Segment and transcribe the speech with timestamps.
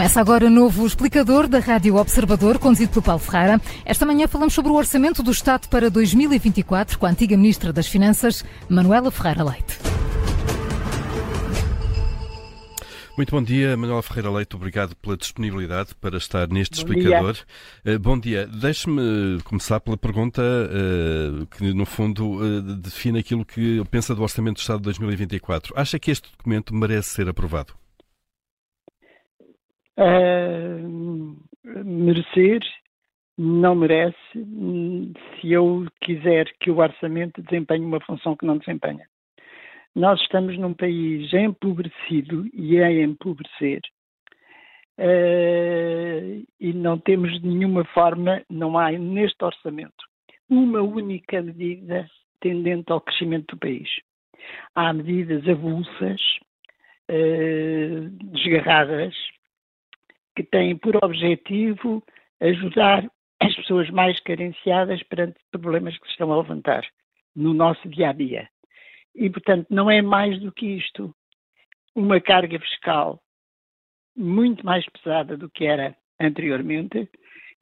[0.00, 3.60] Começa agora o novo explicador da Rádio Observador, conduzido pelo Paulo Ferreira.
[3.84, 7.86] Esta manhã falamos sobre o orçamento do Estado para 2024 com a antiga Ministra das
[7.86, 9.78] Finanças, Manuela Ferreira Leite.
[13.14, 14.56] Muito bom dia, Manuela Ferreira Leite.
[14.56, 17.36] Obrigado pela disponibilidade para estar neste bom explicador.
[17.84, 17.96] Dia.
[17.96, 18.46] Uh, bom dia.
[18.46, 24.56] Deixe-me começar pela pergunta uh, que, no fundo, uh, define aquilo que pensa do Orçamento
[24.56, 25.74] do Estado de 2024.
[25.76, 27.74] Acha que este documento merece ser aprovado?
[30.00, 31.36] Uh,
[31.84, 32.60] merecer
[33.36, 39.06] não merece se eu quiser que o orçamento desempenhe uma função que não desempenha.
[39.94, 43.80] Nós estamos num país empobrecido e é empobrecer.
[44.98, 50.10] Uh, e não temos de nenhuma forma, não há neste orçamento
[50.50, 52.10] uma única medida
[52.40, 53.88] tendente ao crescimento do país.
[54.74, 56.20] Há medidas avulsas,
[57.08, 59.14] uh, desgarradas,
[60.36, 62.02] que têm por objetivo
[62.40, 63.08] ajudar
[63.40, 66.86] as pessoas mais carenciadas perante problemas que se estão a levantar
[67.34, 68.48] no nosso dia a dia.
[69.14, 71.14] E, portanto, não é mais do que isto.
[71.94, 73.20] Uma carga fiscal
[74.16, 77.08] muito mais pesada do que era anteriormente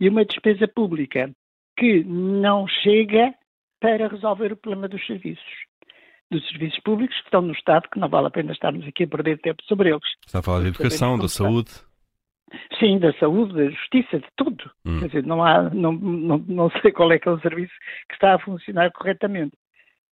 [0.00, 1.30] e uma despesa pública
[1.78, 3.32] que não chega
[3.80, 5.44] para resolver o problema dos serviços.
[6.30, 9.08] Dos serviços públicos que estão no Estado, que não vale a pena estarmos aqui a
[9.08, 10.02] perder tempo sobre eles.
[10.26, 11.70] Está a falar de educação, da saúde?
[12.78, 14.70] Sim, da saúde, da justiça, de tudo.
[14.84, 15.00] Hum.
[15.00, 17.72] Quer dizer, não, há, não, não, não sei qual é que é o serviço
[18.08, 19.56] que está a funcionar corretamente.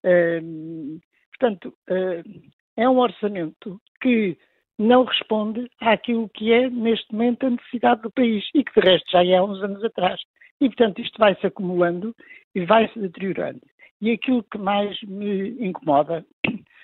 [0.05, 0.99] Uh,
[1.39, 4.37] portanto, uh, é um orçamento que
[4.79, 9.11] não responde àquilo que é, neste momento, a necessidade do país e que, de resto,
[9.11, 10.21] já é há uns anos atrás.
[10.61, 12.15] E, portanto, isto vai-se acumulando
[12.55, 13.61] e vai-se deteriorando.
[14.01, 16.25] E aquilo que mais me incomoda,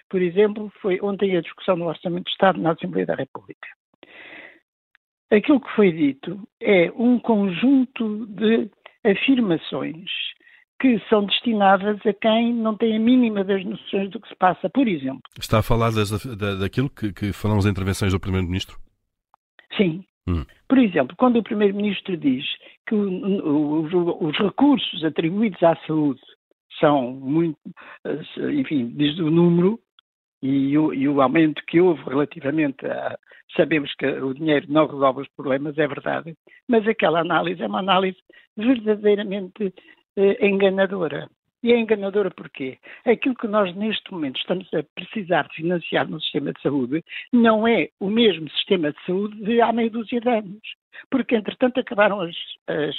[0.09, 3.69] por exemplo, foi ontem a discussão do Orçamento de Estado na Assembleia da República.
[5.31, 8.69] Aquilo que foi dito é um conjunto de
[9.05, 10.11] afirmações
[10.81, 14.69] que são destinadas a quem não tem a mínima das noções do que se passa.
[14.71, 15.23] Por exemplo.
[15.39, 18.79] Está a falar das, da, daquilo que, que foram as intervenções do Primeiro-Ministro?
[19.77, 20.05] Sim.
[20.27, 20.45] Hum.
[20.69, 22.45] Por exemplo, quando o Primeiro-Ministro diz
[22.87, 26.21] que o, o, os recursos atribuídos à saúde
[26.81, 27.59] são muito,
[28.59, 29.79] enfim, diz o número,
[30.43, 33.19] e o, e o, aumento que houve relativamente a.
[33.57, 36.35] Sabemos que o dinheiro não resolve os problemas, é verdade,
[36.69, 38.19] mas aquela análise é uma análise
[38.57, 39.75] verdadeiramente
[40.17, 41.29] eh, enganadora.
[41.63, 42.79] E é enganadora porquê?
[43.05, 47.69] Aquilo que nós neste momento estamos a precisar de financiar no sistema de saúde não
[47.69, 50.63] é o mesmo sistema de saúde de há meia dúzia de anos.
[51.11, 52.37] Porque, entretanto, acabaram as,
[52.67, 52.97] as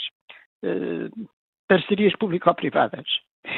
[0.63, 1.29] uh,
[1.67, 3.05] parcerias público-privadas.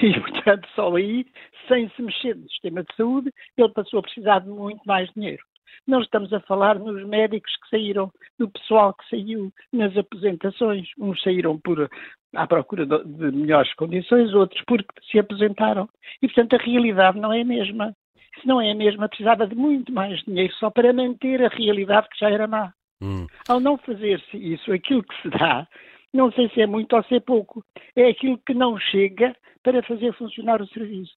[0.01, 1.25] E, portanto, só aí,
[1.67, 5.43] sem se mexer no sistema de saúde, ele passou a precisar de muito mais dinheiro.
[5.88, 10.89] Não estamos a falar nos médicos que saíram, no pessoal que saiu, nas aposentações.
[11.00, 11.89] Uns saíram por
[12.35, 15.88] à procura de, de melhores condições, outros porque se aposentaram.
[16.22, 17.95] E, portanto, a realidade não é a mesma.
[18.41, 22.07] Se não é a mesma, precisava de muito mais dinheiro só para manter a realidade
[22.09, 22.73] que já era má.
[23.01, 23.28] Hum.
[23.47, 25.67] Ao não fazer-se isso, aquilo que se dá,
[26.13, 27.63] não sei se é muito ou se é pouco,
[27.95, 31.13] é aquilo que não chega para fazer funcionar o serviço.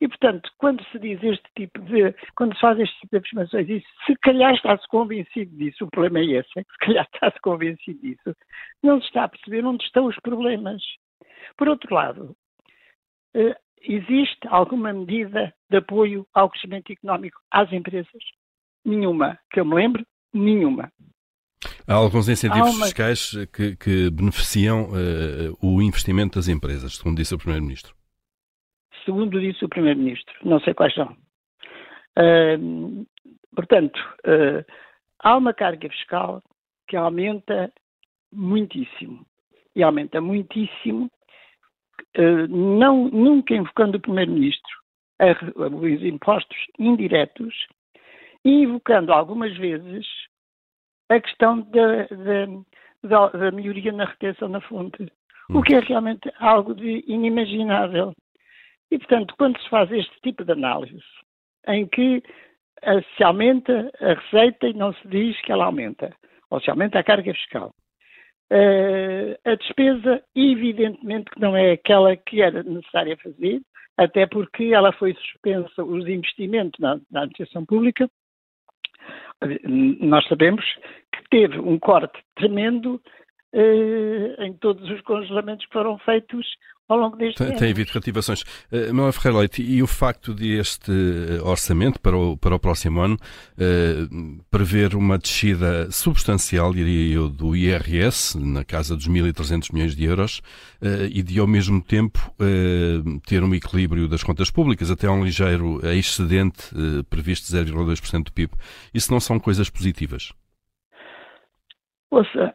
[0.00, 3.84] E, portanto, quando se diz este tipo de, quando se faz este tipo de afirmações,
[4.06, 8.36] se calhar está-se convencido disso, o problema é esse, é se calhar está-se convencido disso,
[8.82, 10.82] não se está a perceber onde estão os problemas.
[11.56, 12.36] Por outro lado,
[13.34, 18.22] eh, existe alguma medida de apoio ao crescimento económico às empresas?
[18.84, 19.38] Nenhuma.
[19.50, 20.92] Que eu me lembro, nenhuma.
[21.86, 22.84] Há alguns incentivos uma...
[22.84, 27.94] fiscais que, que beneficiam uh, o investimento das empresas, segundo disse o Primeiro-Ministro.
[29.06, 31.16] Segundo disse o Primeiro-Ministro, não sei quais são.
[32.18, 33.06] Uh,
[33.54, 33.96] portanto,
[34.26, 34.62] uh,
[35.20, 36.42] há uma carga fiscal
[36.86, 37.72] que aumenta
[38.30, 39.24] muitíssimo.
[39.74, 41.10] E aumenta muitíssimo,
[42.48, 44.76] não, nunca invocando o Primeiro-Ministro
[45.18, 47.54] os impostos indiretos
[48.44, 50.06] e invocando algumas vezes
[51.08, 52.46] a questão da, da,
[53.02, 55.02] da, da melhoria na retenção na fonte,
[55.50, 55.58] hum.
[55.58, 58.12] o que é realmente algo de inimaginável.
[58.90, 61.02] E, portanto, quando se faz este tipo de análise,
[61.68, 66.14] em que uh, se aumenta a receita e não se diz que ela aumenta,
[66.50, 67.74] ou se aumenta a carga fiscal,
[68.52, 73.60] uh, a despesa, evidentemente, que não é aquela que era necessária fazer,
[73.96, 78.08] até porque ela foi suspensa, os investimentos na, na administração pública,
[80.00, 80.64] nós sabemos
[81.12, 83.00] que teve um corte tremendo
[83.52, 86.46] em todos os congelamentos que foram feitos
[86.88, 87.58] ao longo deste tem, ano.
[87.58, 88.42] Tem havido rativações.
[88.70, 92.58] Uh, Manuel Ferreira Leite, e o facto de este eh, orçamento para o, para o
[92.58, 99.72] próximo ano uh, prever uma descida substancial, diria eu, do IRS, na casa dos 1.300
[99.72, 100.38] milhões de euros,
[100.80, 102.18] uh, e de ao mesmo tempo
[103.26, 106.70] ter um equilíbrio das contas públicas, até um ligeiro excedente
[107.08, 108.52] previsto de 0,2% do PIB.
[108.94, 110.32] Isso não são coisas positivas?
[112.10, 112.54] Ouça,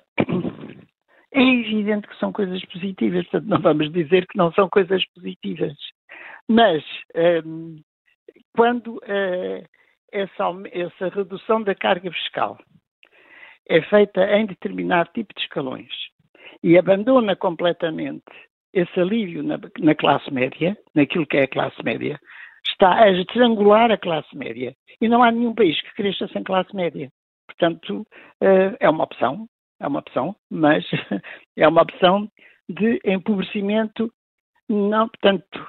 [1.33, 5.73] é evidente que são coisas positivas, portanto, não vamos dizer que não são coisas positivas.
[6.47, 6.83] Mas,
[7.45, 7.81] um,
[8.55, 9.65] quando uh,
[10.11, 12.57] essa, essa redução da carga fiscal
[13.69, 15.91] é feita em determinado tipo de escalões
[16.61, 18.23] e abandona completamente
[18.73, 22.19] esse alívio na, na, classe média, naquilo que é a classe média,
[22.65, 24.75] está a estrangular a classe média.
[24.99, 27.09] E não há nenhum país que cresça sem classe média.
[27.47, 29.47] Portanto, uh, é uma opção,
[29.81, 30.85] é uma opção, mas
[31.57, 32.31] é uma opção
[32.69, 34.13] de empobrecimento,
[34.69, 35.67] não, portanto,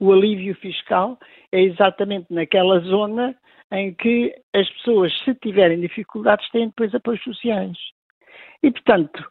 [0.00, 1.18] o alívio fiscal
[1.52, 3.36] é exatamente naquela zona
[3.72, 7.76] em que as pessoas, se tiverem dificuldades, têm depois apoios sociais.
[8.62, 9.28] E, portanto,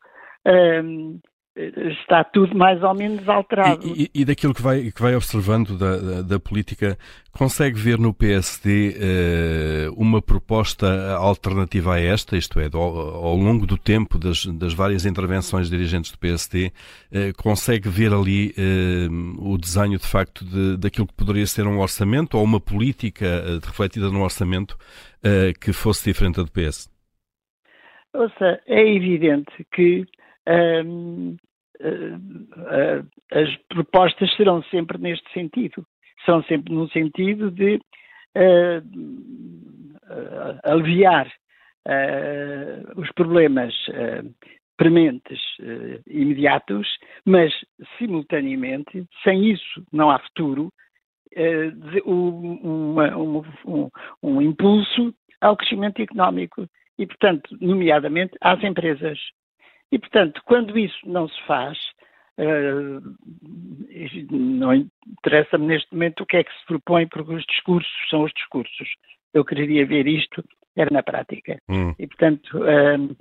[0.83, 1.19] hum,
[1.57, 3.85] está tudo mais ou menos alterado.
[3.85, 6.97] E, e, e daquilo que vai, que vai observando da, da, da política,
[7.31, 13.65] consegue ver no PSD eh, uma proposta alternativa a esta, isto é, ao, ao longo
[13.65, 16.71] do tempo das, das, várias intervenções de dirigentes do PSD,
[17.11, 21.79] eh, consegue ver ali uh, o desenho de facto de, daquilo que poderia ser um
[21.79, 24.77] orçamento ou uma política refletida no orçamento
[25.59, 26.89] que fosse diferente da do PS?
[28.13, 30.16] Ouça, é evidente que eh, eh,
[33.31, 35.85] as propostas serão sempre neste sentido.
[36.25, 38.81] Serão sempre no sentido de uh,
[40.63, 41.31] aliviar
[42.97, 43.73] os problemas
[44.75, 45.39] prementes
[46.05, 46.85] imediatos,
[47.25, 47.53] mas
[47.97, 50.69] simultaneamente, sem isso não há futuro,
[52.05, 53.89] um, um,
[54.21, 56.67] um impulso ao crescimento económico
[56.97, 59.19] e, portanto, nomeadamente às empresas.
[59.91, 61.77] E, portanto, quando isso não se faz,
[62.39, 63.01] uh,
[64.31, 68.31] não interessa-me neste momento o que é que se propõe, porque os discursos são os
[68.33, 68.89] discursos.
[69.33, 70.43] Eu queria ver isto,
[70.75, 71.57] era na prática.
[71.69, 71.93] Hum.
[71.97, 73.11] E, portanto, uh,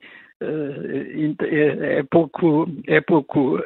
[0.42, 1.36] uh,
[1.82, 3.58] é pouco, é pouco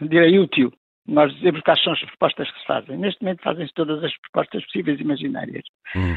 [0.00, 0.72] direi útil
[1.06, 2.96] nós dizemos quais são as propostas que se fazem.
[2.96, 5.64] Neste momento fazem-se todas as propostas possíveis e imaginárias.
[5.96, 6.16] Hum.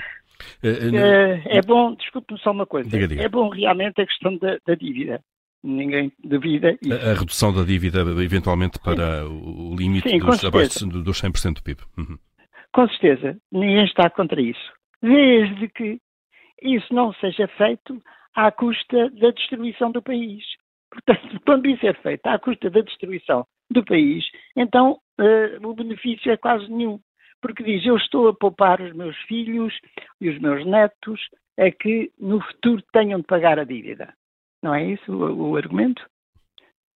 [0.63, 3.23] É, é bom, desculpe-me só uma coisa, diga, diga.
[3.23, 5.21] é bom realmente a questão da, da dívida.
[5.63, 6.77] Ninguém duvida.
[6.79, 6.93] Isso.
[6.93, 9.71] A, redução da dívida, eventualmente, para Sim.
[9.71, 11.81] o limite Sim, dos, abaixo dos 100% do PIB.
[11.97, 12.17] Uhum.
[12.71, 14.71] Com certeza, ninguém está contra isso.
[15.01, 15.99] Desde que
[16.61, 17.99] isso não seja feito
[18.35, 20.43] à custa da destruição do país.
[20.91, 24.23] Portanto, quando isso é feito à custa da destruição do país,
[24.55, 26.99] então uh, o benefício é quase nenhum
[27.45, 29.71] porque diz: Eu estou a poupar os meus filhos
[30.19, 31.21] e os meus netos
[31.59, 34.11] a que no futuro tenham de pagar a dívida.
[34.63, 36.03] Não é isso o, o argumento?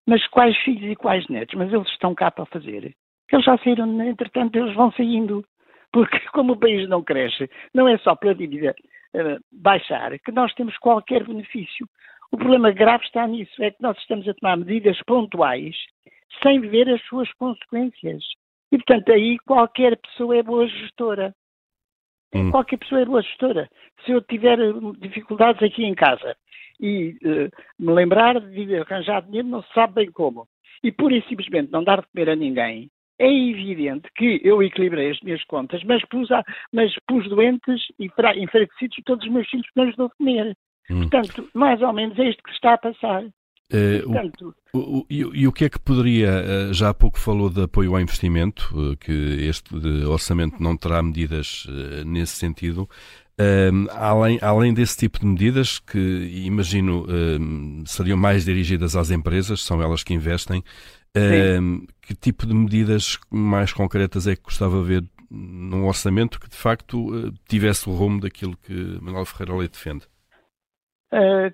[0.06, 1.54] Mas quais filhos e quais netos?
[1.54, 2.94] Mas eles estão cá para fazer.
[3.30, 5.44] Eles já saíram, entretanto, eles vão saindo.
[5.92, 8.74] Porque, como o país não cresce, não é só pela dívida
[9.14, 11.86] uh, baixar que nós temos qualquer benefício.
[12.32, 15.76] O problema grave está nisso, é que nós estamos a tomar medidas pontuais
[16.42, 18.24] sem ver as suas consequências.
[18.70, 21.34] E, portanto, aí qualquer pessoa é boa gestora.
[22.34, 22.51] Hum.
[22.51, 23.69] Qualquer pessoa é boa gestora.
[24.05, 24.58] Se eu tiver
[24.98, 26.37] dificuldades aqui em casa
[26.81, 30.46] e uh, me lembrar de arranjar dinheiro, não se sabe bem como,
[30.82, 35.10] e pura e simplesmente não dar de comer a ninguém, é evidente que eu equilibrei
[35.10, 39.67] as minhas contas, mas pus, a, mas pus doentes e enfraquecidos todos os meus filhos
[39.67, 40.56] que não lhes dou de comer.
[40.91, 41.01] Hum.
[41.01, 43.25] Portanto, mais ou menos é isto que está a passar.
[43.72, 47.19] Uh, Portanto, o, o, e, e, o que é que poderia, uh, já há pouco
[47.19, 49.75] falou de apoio ao investimento, uh, que este
[50.06, 51.67] orçamento não terá medidas
[52.06, 52.89] nesse sentido.
[53.91, 55.98] além, além desse tipo de medidas, que
[56.46, 57.06] imagino
[57.87, 60.63] seriam mais dirigidas às empresas, são elas que investem,
[62.03, 66.56] que tipo de medidas mais concretas é que gostava de ver num orçamento que de
[66.56, 70.06] facto tivesse o rumo daquilo que Manuel Ferreira Leite defende?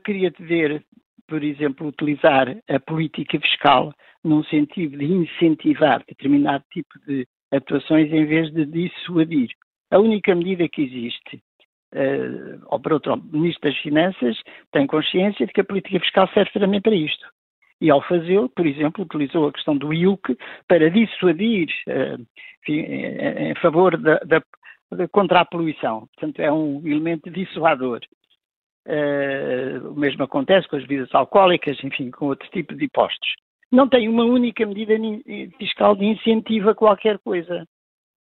[0.05, 0.85] queria-te ver
[1.27, 8.25] por exemplo, utilizar a política fiscal num sentido de incentivar determinado tipo de atuações em
[8.27, 9.51] vez de dissuadir.
[9.91, 11.43] A única medida que existe,
[11.95, 14.37] uh, ou por outro, o Ministro das Finanças
[14.73, 17.27] tem consciência de que a política fiscal serve também para isto.
[17.81, 22.21] E ao fazê-lo, por exemplo, utilizou a questão do IUC para dissuadir uh,
[22.63, 24.43] enfim, em, em, favor da, da,
[24.91, 26.09] da, contra a poluição.
[26.15, 28.01] Portanto, é um elemento dissuador.
[28.87, 33.29] Uh, o mesmo acontece com as bebidas alcoólicas, enfim, com outro tipo de impostos.
[33.73, 34.95] Não tem uma única medida
[35.59, 37.67] fiscal de incentivo a qualquer coisa.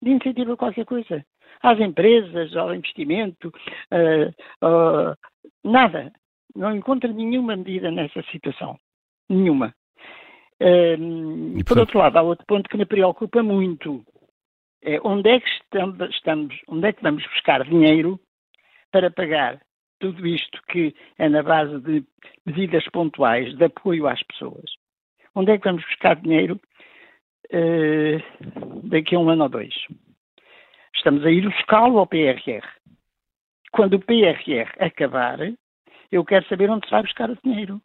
[0.02, 1.24] De incentivo a qualquer coisa.
[1.62, 3.50] Às empresas, ao investimento,
[3.92, 5.16] uh, uh,
[5.64, 6.12] nada.
[6.56, 8.78] Não encontra nenhuma medida nessa situação.
[9.30, 9.74] Nenhuma.
[10.62, 14.04] Um, por outro lado, há outro ponto que me preocupa muito.
[14.82, 15.50] É onde é que
[16.10, 18.20] estamos, onde é que vamos buscar dinheiro
[18.92, 19.60] para pagar
[20.04, 22.04] tudo isto que é na base de
[22.46, 24.70] medidas pontuais de apoio às pessoas?
[25.34, 26.60] Onde é que vamos buscar dinheiro
[27.54, 29.74] uh, daqui a um ano ou dois?
[30.94, 32.68] Estamos a ir buscá-lo ao PRR.
[33.72, 35.40] Quando o PRR acabar,
[36.12, 37.82] eu quero saber onde se vai buscar o dinheiro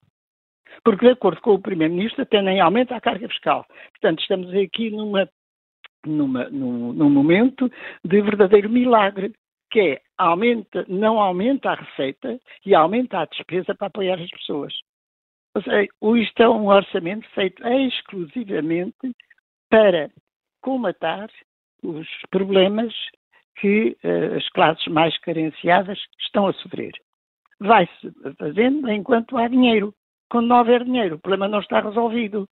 [0.85, 3.65] porque, de acordo com o Primeiro-Ministro, até nem aumenta a carga fiscal.
[3.93, 5.29] Portanto, estamos aqui numa,
[6.05, 7.71] numa, num, num momento
[8.05, 9.33] de verdadeiro milagre,
[9.71, 14.73] que é aumenta, não aumenta a receita e aumenta a despesa para apoiar as pessoas.
[15.55, 19.15] Ou seja, isto é um orçamento feito exclusivamente
[19.71, 20.11] para
[20.61, 21.31] comatar
[21.83, 22.95] os problemas
[23.61, 26.93] que uh, as classes mais carenciadas estão a sofrer.
[27.61, 29.93] Vai-se fazendo enquanto há dinheiro
[30.31, 31.17] quando não houver dinheiro.
[31.17, 32.49] O problema não está resolvido.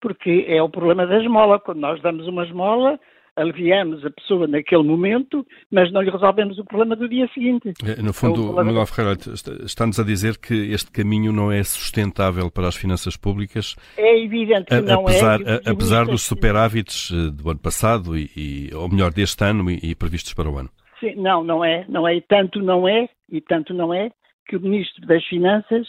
[0.00, 1.58] Porque é o problema da esmola.
[1.58, 3.00] Quando nós damos uma esmola,
[3.38, 7.72] aliviamos a pessoa naquele momento, mas não lhe resolvemos o problema do dia seguinte.
[7.84, 9.18] É, no fundo, é Manuel Ferreira,
[9.64, 13.76] está-nos a dizer que este caminho não é sustentável para as finanças públicas.
[13.96, 15.70] É evidente que não é, apesar, é.
[15.70, 19.94] Apesar dos superávites eh, do ano passado, e, e, ou melhor, deste ano e, e
[19.94, 20.70] previstos para o ano.
[21.00, 24.10] Sim, não, não é, não é, e tanto não é, e tanto não é,
[24.46, 25.86] que o Ministro das Finanças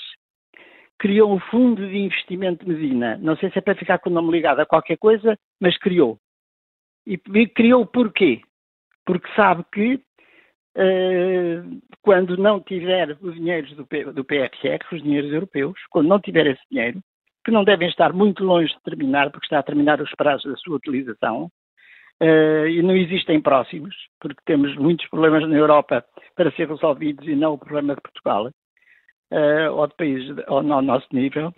[1.00, 3.18] criou um fundo de investimento de Medina.
[3.22, 6.20] Não sei se é para ficar com o nome ligado a qualquer coisa, mas criou.
[7.10, 8.40] E criou porquê?
[9.04, 15.80] Porque sabe que uh, quando não tiver os dinheiros do, do PRR, os dinheiros europeus,
[15.90, 17.02] quando não tiver esse dinheiro,
[17.44, 20.58] que não devem estar muito longe de terminar, porque está a terminar os prazos da
[20.58, 21.50] sua utilização,
[22.22, 27.36] uh, e não existem próximos, porque temos muitos problemas na Europa para ser resolvidos e
[27.36, 28.52] não o problema de Portugal
[29.32, 31.52] uh, ou de países ao nosso nível,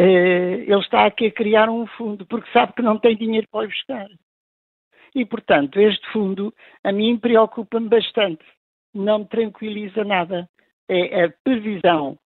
[0.00, 4.06] ele está aqui a criar um fundo, porque sabe que não tem dinheiro para buscar.
[5.14, 8.44] E, portanto, este fundo a mim preocupa-me bastante.
[8.94, 10.48] Não me tranquiliza nada.
[10.88, 12.18] É a previsão,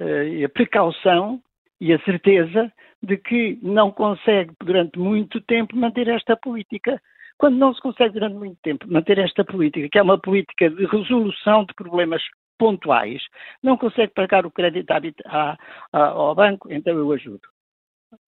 [0.00, 1.42] uh, a precaução
[1.80, 7.00] e a certeza de que não consegue durante muito tempo manter esta política.
[7.36, 10.86] Quando não se consegue durante muito tempo manter esta política, que é uma política de
[10.86, 12.22] resolução de problemas
[12.62, 13.20] pontuais,
[13.60, 14.88] não consegue pagar o crédito
[15.26, 15.58] à,
[15.92, 17.42] à, ao banco, então eu ajudo.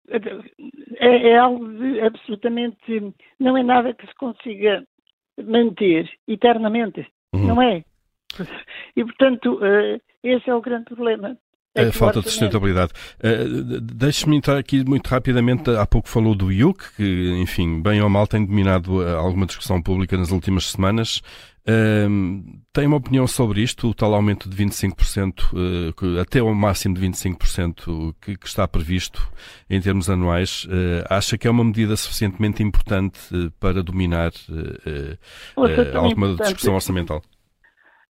[0.08, 3.14] É, é algo de, absolutamente.
[3.38, 4.84] Não é nada que se consiga
[5.40, 7.06] manter eternamente.
[7.32, 7.46] Uhum.
[7.46, 7.84] Não é?
[8.96, 11.38] E, portanto, uh, esse é o grande problema.
[11.74, 12.92] É a falta de sustentabilidade.
[13.18, 15.70] Uh, Deixe-me entrar aqui muito rapidamente.
[15.70, 19.82] Há pouco falou do IUC, que, enfim, bem ou mal tem dominado eh, alguma discussão
[19.82, 21.20] pública nas últimas semanas.
[21.66, 26.94] Uh, tem uma opinião sobre isto, o tal aumento de 25%, uh, até o máximo
[26.94, 29.26] de 25% que, que, está previsto
[29.68, 30.68] em termos anuais,
[31.08, 33.18] acha que é uma medida suficientemente importante
[33.58, 34.30] para dominar
[35.94, 37.22] alguma discussão orçamental?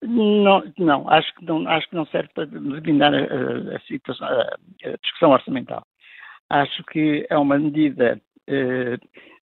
[0.06, 4.56] Não, não, acho que não, acho que não serve para determinar a, a, situação, a,
[4.84, 5.86] a discussão orçamental.
[6.50, 8.98] Acho que é uma medida eh,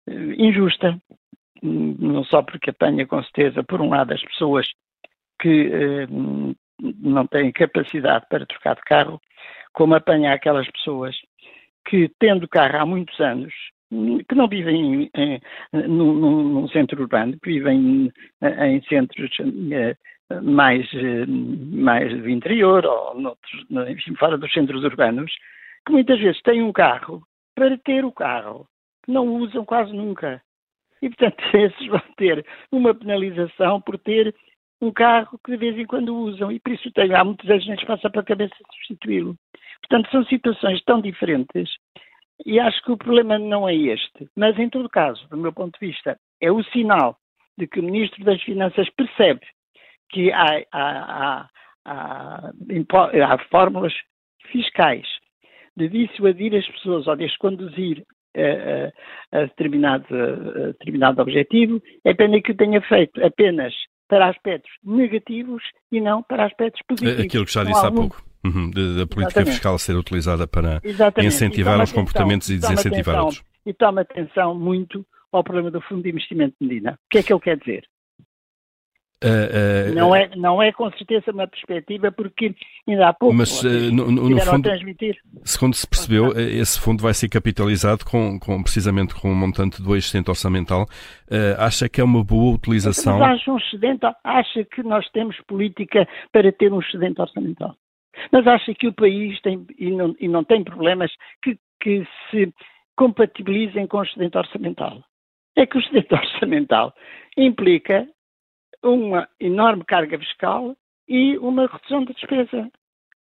[0.06, 0.96] injusta,
[1.62, 4.66] não só porque apanha com certeza, por um lado, as pessoas
[5.40, 6.06] que eh,
[6.80, 9.20] não têm capacidade para trocar de carro,
[9.72, 11.16] como apanha aquelas pessoas
[11.86, 13.52] que, tendo carro há muitos anos,
[14.28, 15.40] que não vivem em, em,
[15.88, 19.30] num, num, centro urbano, que vivem em, em centros
[19.72, 19.96] eh,
[20.40, 25.32] mais, eh, mais do interior ou noutros, enfim, fora dos centros urbanos,
[25.86, 27.22] que muitas vezes têm um carro
[27.54, 28.66] para ter o carro,
[29.04, 30.42] que não usam quase nunca.
[31.00, 34.34] E, portanto, esses vão ter uma penalização por ter
[34.80, 37.86] um carro que de vez em quando usam, e por isso tem, há vezes que
[37.86, 39.36] passa para a cabeça substituí-lo.
[39.80, 41.70] Portanto, são situações tão diferentes
[42.44, 44.28] e acho que o problema não é este.
[44.36, 47.16] Mas, em todo caso, do meu ponto de vista, é o sinal
[47.56, 49.40] de que o Ministro das Finanças percebe
[50.12, 51.48] que há, há,
[51.84, 53.92] há, há fórmulas
[54.50, 55.06] fiscais
[55.76, 58.04] de dissuadir as pessoas ou de as conduzir
[58.36, 63.74] a, a, a, determinado, a, determinado objetivo, é pena que o tenha feito apenas
[64.08, 67.24] para aspectos negativos e não para aspectos positivos.
[67.24, 68.22] Aquilo que já disse há pouco.
[68.44, 69.50] Uhum, da política Exatamente.
[69.52, 71.32] fiscal ser utilizada para Exatamente.
[71.32, 73.44] incentivar os comportamentos e desincentivar atenção, outros.
[73.64, 76.92] E toma atenção muito ao problema do Fundo de Investimento de Medina.
[76.92, 77.84] O que é que ele quer dizer?
[79.22, 82.54] Uh, uh, não, é, não é com certeza uma perspectiva, porque
[82.88, 85.16] ainda há pouco mas, uh, no, no fundo, transmitir.
[85.44, 89.96] segundo se percebeu, esse fundo vai ser capitalizado com, com precisamente com um montante do
[89.96, 90.86] excedente orçamental.
[91.56, 93.20] acha que é uma boa utilização?
[93.20, 97.76] Mas acha, um excedente, acha que nós temos política para ter um excedente orçamental?
[98.32, 101.12] Mas acha que o país tem, e não, e não tem problemas
[101.42, 102.52] que, que se
[102.96, 105.02] compatibilizem com o excedente orçamental?
[105.56, 106.92] É que o excedente orçamental
[107.36, 108.08] implica
[108.82, 110.76] uma enorme carga fiscal
[111.08, 112.70] e uma redução da despesa.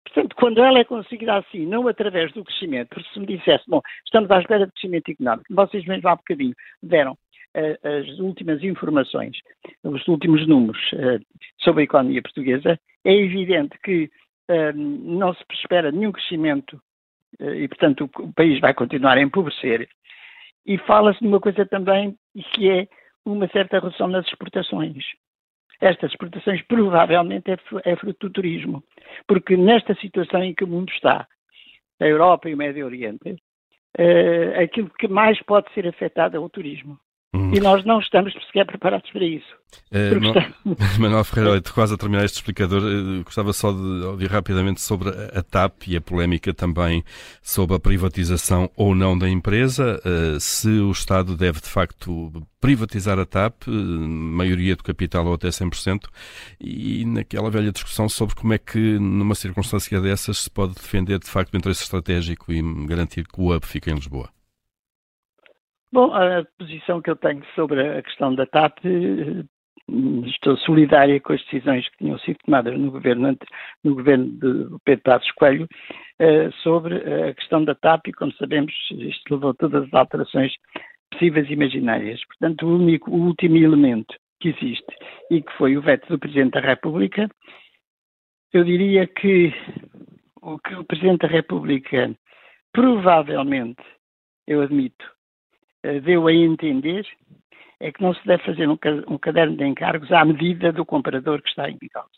[0.04, 3.82] Portanto, quando ela é conseguida assim, não através do crescimento, porque se me dissesse, bom,
[4.06, 9.38] estamos à espera de crescimento económico, vocês mesmo há bocadinho deram uh, as últimas informações,
[9.84, 11.24] os últimos números uh,
[11.60, 14.10] sobre a economia portuguesa, é evidente que
[14.50, 16.82] uh, não se espera nenhum crescimento
[17.40, 19.88] e, portanto, o, país vai continuar a empobrecer.
[20.66, 22.18] E fala-se de uma coisa também
[22.54, 22.88] que é
[23.24, 25.06] uma certa redução nas exportações
[25.82, 28.84] estas exportações provavelmente é, é fruto do turismo.
[29.28, 31.28] Porque nesta situação em que o mundo está,
[32.00, 36.50] a Europa e o Médio Oriente, uh, aquilo que mais pode ser afetado é o
[36.50, 36.98] turismo.
[37.32, 37.54] Hum.
[37.54, 39.48] E nós não estamos sequer preparados para isso.
[39.92, 40.18] Uh,
[41.00, 45.44] Manuel Ferreira quase a terminar este explicador, uh, gostava só de ouvir rapidamente sobre a
[45.44, 47.04] TAP e a polémica também
[47.44, 50.02] sobre a privatização ou não da empresa.
[50.04, 55.50] Uh, se o Estado deve, de facto, privatizar a TAP, maioria do capital ou até
[55.50, 56.06] 100%,
[56.60, 61.30] e naquela velha discussão sobre como é que, numa circunstância dessas, se pode defender, de
[61.30, 64.30] facto, o interesse estratégico e garantir que o hub fique em Lisboa.
[65.92, 69.44] Bom, a posição que eu tenho sobre a questão da TAP, eh,
[70.28, 73.36] estou solidária com as decisões que tinham sido tomadas no governo,
[73.84, 75.68] no governo de Pedro Passos Coelho
[76.20, 80.54] eh, sobre a questão da TAP e, como sabemos, isto levou todas as alterações
[81.12, 82.24] possíveis e imaginárias.
[82.26, 84.96] Portanto, o, único, o último elemento que existe
[85.32, 87.28] e que foi o veto do Presidente da República,
[88.54, 89.52] eu diria que
[90.42, 92.16] o que o Presidente da República
[92.72, 93.82] provavelmente,
[94.48, 95.19] eu admito,
[96.04, 97.06] deu a entender
[97.80, 98.78] é que não se deve fazer um,
[99.18, 102.10] caderno de encargos à medida do comprador que está em causa.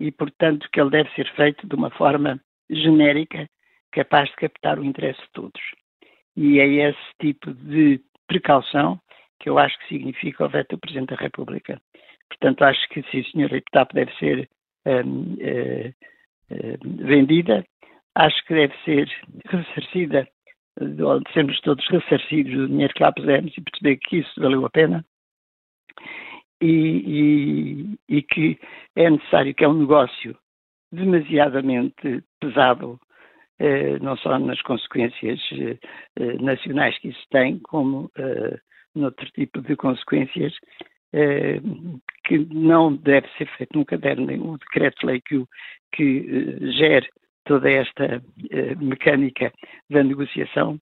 [0.00, 3.48] E, portanto, que ele deve ser feito de uma forma genérica,
[3.92, 5.60] capaz de captar o interesse de todos.
[6.36, 9.00] E é esse tipo de precaução
[9.40, 11.80] que eu acho que significa o veto do Presidente da República.
[12.28, 14.48] Portanto, acho que se a senhora Iptap deve ser
[14.86, 15.94] um, uh,
[16.50, 17.64] uh, vendida,
[18.14, 19.08] acho que deve ser
[19.46, 20.28] ressarcida
[20.80, 24.70] de sermos todos ressarcidos do dinheiro que lá pusemos e perceber que isso valeu a
[24.70, 25.04] pena.
[26.60, 28.58] E, e, e que
[28.96, 30.36] é necessário que é um negócio
[30.90, 32.98] demasiadamente pesado,
[33.60, 35.78] eh, não só nas consequências eh,
[36.16, 38.58] eh, nacionais que isso tem, como eh,
[38.94, 40.52] noutro tipo de consequências,
[41.12, 41.60] eh,
[42.24, 45.44] que não deve ser feito num caderno, o decreto-lei que,
[45.92, 47.08] que eh, gere
[47.48, 49.50] toda esta uh, mecânica
[49.90, 50.78] da negociação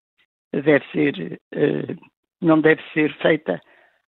[0.52, 1.96] deve ser, uh,
[2.42, 3.60] não deve ser feita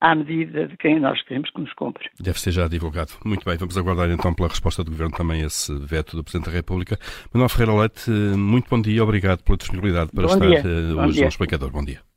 [0.01, 2.09] à medida de quem nós queremos que nos compre.
[2.19, 3.11] Deve ser já divulgado.
[3.25, 6.49] Muito bem, vamos aguardar então pela resposta do Governo também a esse veto do Presidente
[6.49, 6.97] da República.
[7.33, 10.59] Manuel Ferreira Leite, muito bom dia, obrigado pela disponibilidade para bom estar dia.
[10.59, 11.71] Eh, hoje no Explicador.
[11.71, 12.14] Bom dia.